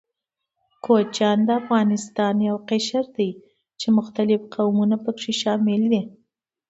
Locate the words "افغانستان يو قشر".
1.61-3.05